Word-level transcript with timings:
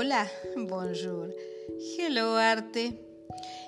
Hola, 0.00 0.30
bonjour. 0.54 1.34
Hello, 1.98 2.36
arte. 2.36 2.96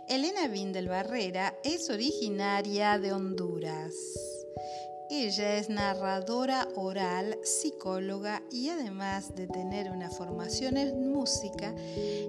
Elena 0.08 0.46
Vindel 0.46 0.86
Barrera 0.86 1.58
es 1.64 1.90
originaria 1.90 3.00
de 3.00 3.12
Honduras. 3.12 3.96
Ella 5.10 5.56
es 5.56 5.68
narradora 5.68 6.68
oral, 6.76 7.36
psicóloga 7.42 8.44
y 8.52 8.68
además 8.68 9.34
de 9.34 9.48
tener 9.48 9.90
una 9.90 10.08
formación 10.08 10.76
en 10.76 11.10
música, 11.10 11.74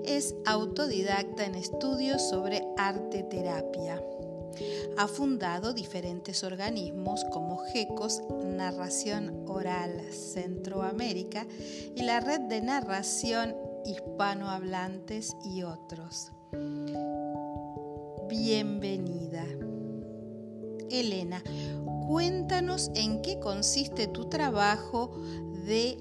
es 0.04 0.34
autodidacta 0.48 1.46
en 1.46 1.54
estudios 1.54 2.28
sobre 2.28 2.66
arte 2.78 3.22
terapia. 3.22 4.02
Ha 4.98 5.08
fundado 5.08 5.74
diferentes 5.74 6.44
organismos 6.44 7.24
como 7.26 7.60
GECOS, 7.72 8.24
Narración 8.46 9.46
Oral 9.48 10.02
Centroamérica 10.12 11.46
y 11.96 12.02
la 12.02 12.20
Red 12.20 12.42
de 12.42 12.62
Narración 12.62 13.56
Hispanohablantes 13.86 15.36
y 15.44 15.64
otros. 15.64 16.32
Bienvenida. 18.30 19.46
Elena, 20.90 21.42
cuéntanos 22.08 22.92
en 22.96 23.22
qué 23.22 23.40
consiste 23.40 24.08
tu 24.08 24.30
trabajo 24.30 25.12
de 25.66 25.98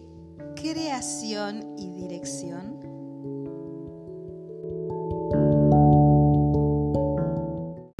creación 0.56 1.74
y 1.78 1.90
dirección. 1.90 2.80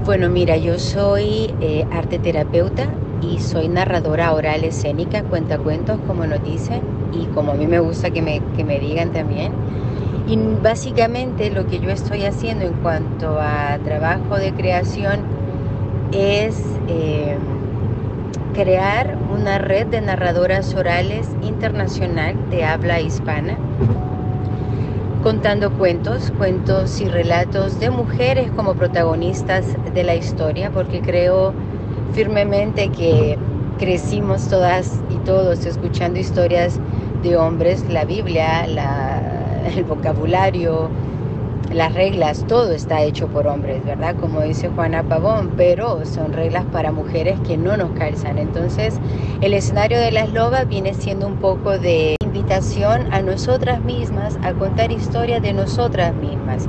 Bueno, 0.05 0.29
mira, 0.29 0.57
yo 0.57 0.79
soy 0.79 1.55
eh, 1.61 1.87
arte 1.93 2.19
terapeuta 2.19 2.93
y 3.23 3.39
soy 3.39 3.69
narradora 3.69 4.35
oral 4.35 4.65
escénica, 4.65 5.23
cuenta 5.23 5.59
cuentos, 5.59 6.01
como 6.07 6.27
nos 6.27 6.43
dicen, 6.43 7.00
y 7.13 7.27
como 7.35 7.53
a 7.53 7.55
mí 7.55 7.67
me 7.67 7.81
gusta 7.81 8.11
que 8.11 8.23
me, 8.23 8.41
que 8.57 8.65
me 8.65 8.79
digan 8.81 9.13
también. 9.13 9.53
Y 10.27 10.37
básicamente 10.63 11.51
lo 11.51 11.67
que 11.67 11.81
yo 11.81 11.91
estoy 11.91 12.25
haciendo 12.25 12.65
en 12.65 12.75
cuanto 12.75 13.39
a 13.41 13.79
trabajo 13.85 14.37
de 14.37 14.53
creación 14.53 15.21
es 16.13 16.63
eh, 16.89 17.37
crear 18.55 19.17
una 19.33 19.59
red 19.59 19.87
de 19.87 20.01
narradoras 20.01 20.75
orales 20.75 21.29
internacional 21.43 22.37
de 22.51 22.65
habla 22.65 23.01
hispana 23.01 23.57
contando 25.23 25.71
cuentos, 25.73 26.33
cuentos 26.39 27.01
y 27.01 27.09
relatos 27.09 27.79
de 27.79 27.91
mujeres 27.91 28.51
como 28.53 28.75
protagonistas 28.75 29.67
de 29.93 30.05
la 30.05 30.17
historia, 30.17 30.71
porque 30.71 31.03
creo 31.03 31.53
firmemente 32.15 32.89
que 32.89 33.39
crecimos 33.79 34.49
todas 34.49 35.01
y 35.11 35.17
todos 35.17 35.67
escuchando 35.67 36.19
historias 36.19 36.81
de 37.23 37.37
hombres, 37.37 37.85
la 37.89 38.05
Biblia, 38.05 38.65
el 39.75 39.85
vocabulario, 39.85 40.91
las 41.73 41.95
reglas, 41.95 42.45
todo 42.49 42.73
está 42.73 43.03
hecho 43.03 43.29
por 43.29 43.47
hombres, 43.47 43.85
¿verdad? 43.85 44.17
Como 44.21 44.41
dice 44.43 44.69
Juana 44.69 45.05
Pavón, 45.05 45.53
pero 45.57 46.05
son 46.05 46.33
reglas 46.33 46.65
para 46.73 46.91
mujeres 46.91 47.39
que 47.47 47.57
no 47.57 47.77
nos 47.77 47.91
calzan. 47.93 48.39
Entonces, 48.39 48.99
el 49.41 49.55
escenario 49.55 49.99
de 50.01 50.11
las 50.11 50.33
lobas 50.33 50.67
viene 50.69 50.95
siendo 50.95 51.27
un 51.29 51.37
poco 51.37 51.79
de 51.79 52.17
invitación 52.25 53.13
a 53.13 53.23
nosotras 53.23 53.83
mismas 53.85 54.39
a 54.43 54.53
contar 54.53 54.91
historias 54.91 55.43
de 55.43 55.53
nosotras 55.53 56.15
mismas. 56.15 56.67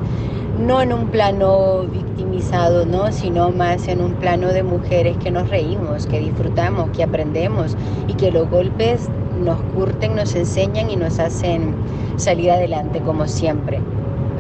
No 0.60 0.82
en 0.82 0.94
un 0.94 1.08
plano 1.08 1.88
victimizado, 1.92 2.86
¿no? 2.86 3.12
sino 3.12 3.52
más 3.52 3.88
en 3.88 4.02
un 4.02 4.14
plano 4.14 4.50
de 4.50 4.62
mujeres 4.62 5.18
que 5.18 5.32
nos 5.32 5.50
reímos, 5.50 6.06
que 6.06 6.20
disfrutamos, 6.20 6.92
que 6.92 7.04
aprendemos 7.04 7.76
y 8.08 8.14
que 8.14 8.32
los 8.32 8.48
golpes 8.50 9.10
nos 9.42 9.62
curten, 9.76 10.16
nos 10.16 10.36
enseñan 10.36 10.90
y 10.90 10.96
nos 10.96 11.20
hacen 11.20 11.74
salir 12.18 12.52
adelante 12.52 13.02
como 13.02 13.28
siempre. 13.28 13.80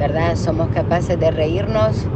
¿verdad? 0.01 0.35
Somos 0.35 0.69
capaces 0.69 1.19
de 1.19 1.29
reírnos 1.29 2.07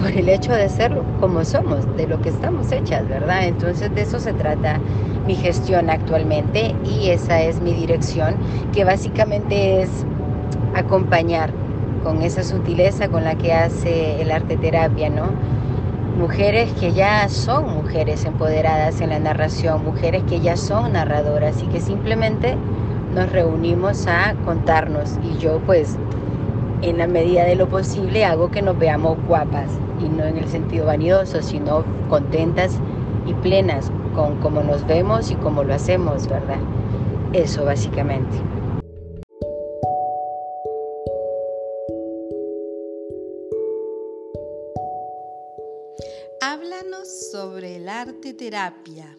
por 0.00 0.08
el 0.08 0.26
hecho 0.30 0.52
de 0.52 0.70
ser 0.70 0.98
como 1.20 1.44
somos, 1.44 1.84
de 1.98 2.06
lo 2.06 2.18
que 2.22 2.30
estamos 2.30 2.72
hechas, 2.72 3.06
¿verdad? 3.06 3.44
Entonces 3.44 3.94
de 3.94 4.02
eso 4.02 4.18
se 4.18 4.32
trata 4.32 4.80
mi 5.26 5.34
gestión 5.34 5.90
actualmente 5.90 6.74
y 6.82 7.10
esa 7.10 7.42
es 7.42 7.60
mi 7.60 7.74
dirección, 7.74 8.36
que 8.72 8.84
básicamente 8.84 9.82
es 9.82 9.90
acompañar 10.74 11.50
con 12.02 12.22
esa 12.22 12.42
sutileza 12.42 13.08
con 13.08 13.22
la 13.22 13.34
que 13.34 13.52
hace 13.52 14.22
el 14.22 14.30
arte 14.30 14.56
terapia, 14.56 15.10
¿no? 15.10 15.28
Mujeres 16.16 16.72
que 16.74 16.92
ya 16.92 17.28
son 17.28 17.74
mujeres 17.74 18.24
empoderadas 18.24 19.00
en 19.00 19.10
la 19.10 19.18
narración, 19.18 19.84
mujeres 19.84 20.22
que 20.28 20.38
ya 20.38 20.56
son 20.56 20.92
narradoras 20.92 21.60
y 21.60 21.66
que 21.66 21.80
simplemente 21.80 22.54
nos 23.12 23.32
reunimos 23.32 24.06
a 24.06 24.34
contarnos 24.44 25.18
y 25.24 25.36
yo 25.38 25.58
pues 25.66 25.96
en 26.82 26.98
la 26.98 27.08
medida 27.08 27.44
de 27.44 27.56
lo 27.56 27.68
posible 27.68 28.24
hago 28.24 28.52
que 28.52 28.62
nos 28.62 28.78
veamos 28.78 29.18
guapas 29.26 29.68
y 30.00 30.08
no 30.08 30.22
en 30.22 30.36
el 30.36 30.46
sentido 30.46 30.86
vanidoso, 30.86 31.42
sino 31.42 31.82
contentas 32.08 32.78
y 33.26 33.34
plenas 33.34 33.90
con 34.14 34.36
cómo 34.36 34.62
nos 34.62 34.86
vemos 34.86 35.32
y 35.32 35.34
cómo 35.34 35.64
lo 35.64 35.74
hacemos, 35.74 36.28
¿verdad? 36.28 36.60
Eso 37.32 37.64
básicamente. 37.64 38.36
Háblanos 46.46 47.30
sobre 47.32 47.76
el 47.76 47.88
arte 47.88 48.34
terapia. 48.34 49.16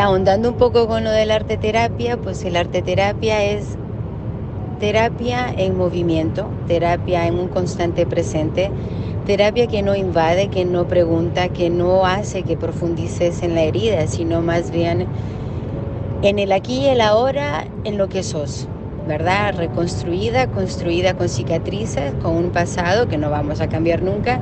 ahondando 0.00 0.48
un 0.48 0.56
poco 0.56 0.88
con 0.88 1.04
lo 1.04 1.10
del 1.10 1.30
arte 1.30 1.58
terapia, 1.58 2.16
pues 2.16 2.42
el 2.46 2.56
arte 2.56 2.80
terapia 2.80 3.44
es 3.44 3.76
terapia 4.80 5.52
en 5.54 5.76
movimiento, 5.76 6.48
terapia 6.66 7.26
en 7.26 7.38
un 7.38 7.48
constante 7.48 8.06
presente, 8.06 8.70
terapia 9.26 9.66
que 9.66 9.82
no 9.82 9.94
invade, 9.94 10.48
que 10.48 10.64
no 10.64 10.88
pregunta, 10.88 11.50
que 11.50 11.68
no 11.68 12.06
hace 12.06 12.42
que 12.42 12.56
profundices 12.56 13.42
en 13.42 13.54
la 13.54 13.64
herida, 13.64 14.06
sino 14.06 14.40
más 14.40 14.70
bien 14.70 15.06
en 16.22 16.38
el 16.38 16.52
aquí 16.52 16.78
y 16.78 16.86
el 16.86 17.02
ahora, 17.02 17.66
en 17.84 17.98
lo 17.98 18.08
que 18.08 18.22
sos, 18.22 18.66
¿verdad? 19.08 19.54
Reconstruida, 19.56 20.46
construida 20.46 21.14
con 21.14 21.28
cicatrices, 21.28 22.12
con 22.22 22.36
un 22.36 22.50
pasado 22.50 23.08
que 23.08 23.18
no 23.18 23.30
vamos 23.30 23.60
a 23.60 23.68
cambiar 23.68 24.02
nunca, 24.02 24.40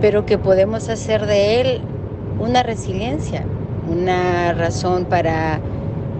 pero 0.00 0.26
que 0.26 0.38
podemos 0.38 0.88
hacer 0.88 1.26
de 1.26 1.60
él 1.60 1.80
una 2.40 2.62
resiliencia, 2.62 3.44
una 3.88 4.52
razón 4.52 5.04
para 5.04 5.60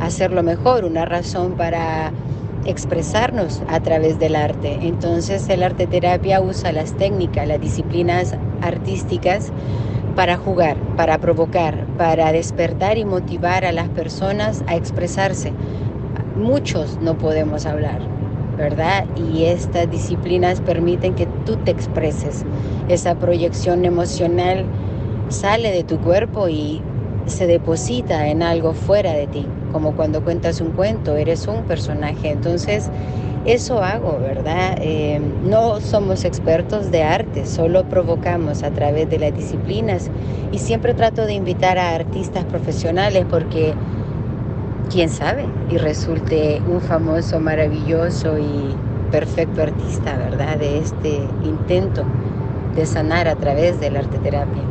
hacerlo 0.00 0.42
mejor, 0.42 0.84
una 0.84 1.04
razón 1.04 1.52
para 1.52 2.12
expresarnos 2.66 3.62
a 3.68 3.80
través 3.80 4.18
del 4.18 4.36
arte. 4.36 4.78
Entonces 4.82 5.48
el 5.48 5.62
arte 5.62 5.86
terapia 5.86 6.40
usa 6.40 6.72
las 6.72 6.92
técnicas, 6.92 7.48
las 7.48 7.60
disciplinas 7.60 8.36
artísticas 8.60 9.52
para 10.14 10.36
jugar, 10.36 10.76
para 10.96 11.18
provocar, 11.18 11.86
para 11.98 12.32
despertar 12.32 12.98
y 12.98 13.04
motivar 13.04 13.64
a 13.64 13.72
las 13.72 13.88
personas 13.90 14.64
a 14.66 14.74
expresarse. 14.74 15.52
Muchos 16.36 16.98
no 17.00 17.16
podemos 17.16 17.64
hablar, 17.64 18.00
¿verdad? 18.58 19.06
Y 19.16 19.44
estas 19.44 19.90
disciplinas 19.90 20.60
permiten 20.60 21.14
que 21.14 21.26
tú 21.46 21.56
te 21.56 21.70
expreses. 21.70 22.44
Esa 22.88 23.14
proyección 23.14 23.86
emocional 23.86 24.66
sale 25.30 25.72
de 25.72 25.82
tu 25.82 25.98
cuerpo 25.98 26.48
y 26.48 26.82
se 27.24 27.46
deposita 27.46 28.28
en 28.28 28.42
algo 28.42 28.74
fuera 28.74 29.14
de 29.14 29.26
ti, 29.26 29.46
como 29.72 29.92
cuando 29.92 30.22
cuentas 30.22 30.60
un 30.60 30.72
cuento, 30.72 31.16
eres 31.16 31.48
un 31.48 31.62
personaje. 31.62 32.30
Entonces, 32.30 32.90
eso 33.46 33.82
hago, 33.82 34.18
¿verdad? 34.18 34.76
Eh, 34.80 35.20
no 35.44 35.80
somos 35.80 36.24
expertos 36.24 36.90
de 36.90 37.02
arte, 37.02 37.46
solo 37.46 37.88
provocamos 37.88 38.62
a 38.62 38.72
través 38.72 39.08
de 39.08 39.18
las 39.18 39.34
disciplinas 39.34 40.10
y 40.52 40.58
siempre 40.58 40.94
trato 40.94 41.26
de 41.26 41.34
invitar 41.34 41.78
a 41.78 41.94
artistas 41.94 42.44
profesionales 42.44 43.24
porque, 43.30 43.74
quién 44.90 45.08
sabe, 45.08 45.46
y 45.70 45.78
resulte 45.78 46.60
un 46.66 46.80
famoso, 46.80 47.40
maravilloso 47.40 48.38
y 48.38 48.74
perfecto 49.10 49.62
artista, 49.62 50.16
¿verdad? 50.16 50.58
De 50.58 50.78
este 50.78 51.16
intento 51.44 52.04
de 52.74 52.86
sanar 52.86 53.28
a 53.28 53.36
través 53.36 53.80
del 53.80 53.96
arte 53.96 54.18
terapia. 54.18 54.62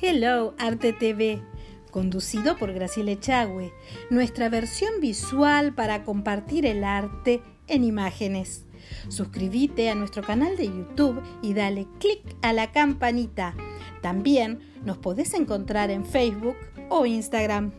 Hello 0.00 0.54
Arte 0.58 0.92
TV, 0.92 1.42
conducido 1.90 2.56
por 2.56 2.72
Graciela 2.72 3.12
Echagüe, 3.12 3.72
nuestra 4.10 4.48
versión 4.48 5.00
visual 5.00 5.74
para 5.74 6.04
compartir 6.04 6.66
el 6.66 6.84
arte 6.84 7.40
en 7.66 7.84
imágenes. 7.84 8.64
Suscríbete 9.08 9.90
a 9.90 9.94
nuestro 9.94 10.22
canal 10.22 10.56
de 10.56 10.66
YouTube 10.66 11.22
y 11.42 11.54
dale 11.54 11.86
click 11.98 12.36
a 12.42 12.52
la 12.52 12.72
campanita. 12.72 13.54
También 14.00 14.60
nos 14.84 14.98
podés 14.98 15.34
encontrar 15.34 15.90
en 15.90 16.04
Facebook 16.04 16.56
o 16.88 17.06
Instagram. 17.06 17.72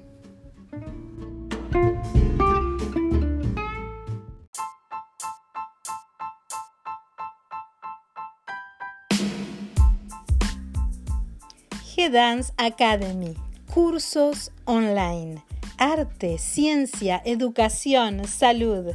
G-Dance 11.95 12.51
Academy, 12.57 13.35
cursos 13.71 14.51
online, 14.65 15.44
arte, 15.77 16.38
ciencia, 16.38 17.21
educación, 17.23 18.27
salud, 18.27 18.94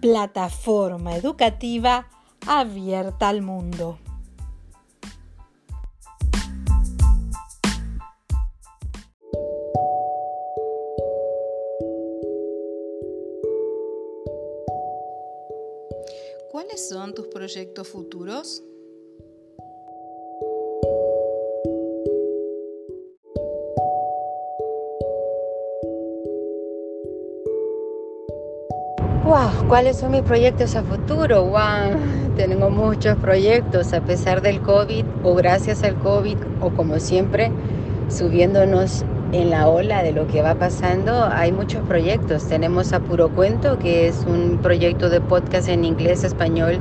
plataforma 0.00 1.14
educativa 1.16 2.08
abierta 2.46 3.28
al 3.28 3.42
mundo. 3.42 3.98
¿Cuáles 16.50 16.88
son 16.88 17.14
tus 17.14 17.28
proyectos 17.28 17.88
futuros? 17.88 18.64
¿Cuáles 29.68 29.98
son 29.98 30.10
mis 30.10 30.22
proyectos 30.22 30.74
a 30.74 30.82
futuro? 30.82 31.44
Wow, 31.44 32.34
tengo 32.36 32.68
muchos 32.70 33.16
proyectos 33.18 33.92
a 33.92 34.00
pesar 34.00 34.42
del 34.42 34.60
COVID 34.60 35.04
o 35.22 35.34
gracias 35.34 35.84
al 35.84 35.94
COVID 35.96 36.36
o 36.60 36.70
como 36.70 36.98
siempre 36.98 37.52
subiéndonos 38.08 39.04
en 39.32 39.50
la 39.50 39.68
ola 39.68 40.02
de 40.02 40.10
lo 40.12 40.26
que 40.26 40.42
va 40.42 40.56
pasando, 40.56 41.24
hay 41.30 41.52
muchos 41.52 41.80
proyectos. 41.86 42.48
Tenemos 42.48 42.92
a 42.92 42.98
Puro 42.98 43.28
Cuento, 43.28 43.78
que 43.78 44.08
es 44.08 44.24
un 44.26 44.58
proyecto 44.60 45.08
de 45.08 45.20
podcast 45.20 45.68
en 45.68 45.84
inglés, 45.84 46.24
español 46.24 46.78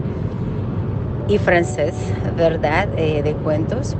y 1.28 1.38
francés, 1.38 1.94
¿verdad? 2.36 2.90
Eh, 2.98 3.22
de 3.22 3.34
cuentos. 3.34 3.96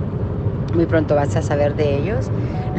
Muy 0.74 0.86
pronto 0.86 1.16
vas 1.16 1.36
a 1.36 1.42
saber 1.42 1.76
de 1.76 1.98
ellos. 1.98 2.30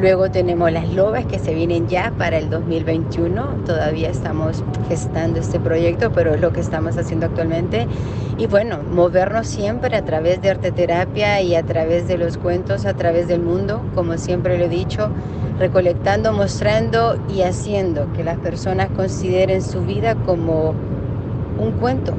Luego 0.00 0.30
tenemos 0.30 0.70
las 0.70 0.88
lobas 0.94 1.26
que 1.26 1.38
se 1.38 1.54
vienen 1.54 1.88
ya 1.88 2.12
para 2.16 2.38
el 2.38 2.48
2021. 2.48 3.64
Todavía 3.66 4.10
estamos 4.10 4.62
gestando 4.88 5.40
este 5.40 5.58
proyecto, 5.58 6.12
pero 6.12 6.34
es 6.34 6.40
lo 6.40 6.52
que 6.52 6.60
estamos 6.60 6.96
haciendo 6.96 7.26
actualmente. 7.26 7.88
Y 8.38 8.46
bueno, 8.46 8.78
movernos 8.90 9.48
siempre 9.48 9.96
a 9.96 10.04
través 10.04 10.40
de 10.40 10.50
arte 10.50 10.70
terapia 10.70 11.42
y 11.42 11.56
a 11.56 11.64
través 11.64 12.06
de 12.06 12.16
los 12.16 12.38
cuentos, 12.38 12.86
a 12.86 12.94
través 12.94 13.26
del 13.26 13.42
mundo, 13.42 13.82
como 13.94 14.16
siempre 14.18 14.56
lo 14.56 14.66
he 14.66 14.68
dicho, 14.68 15.10
recolectando, 15.58 16.32
mostrando 16.32 17.18
y 17.28 17.42
haciendo 17.42 18.12
que 18.12 18.22
las 18.22 18.38
personas 18.38 18.88
consideren 18.96 19.62
su 19.62 19.82
vida 19.82 20.14
como 20.14 20.74
un 21.58 21.72
cuento 21.72 22.14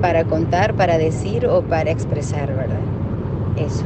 para 0.00 0.24
contar, 0.24 0.74
para 0.74 0.98
decir 0.98 1.46
o 1.46 1.62
para 1.62 1.90
expresar, 1.90 2.48
¿verdad? 2.48 2.80
Eso. 3.56 3.84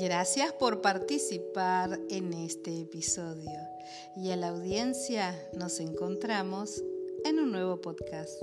Gracias 0.00 0.52
por 0.52 0.80
participar 0.80 1.98
en 2.10 2.32
este 2.32 2.80
episodio 2.80 3.50
y 4.16 4.30
a 4.30 4.36
la 4.36 4.48
audiencia 4.48 5.34
nos 5.54 5.80
encontramos 5.80 6.82
en 7.24 7.38
un 7.38 7.52
nuevo 7.52 7.80
podcast. 7.80 8.40